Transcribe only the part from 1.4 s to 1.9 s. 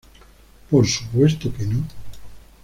que no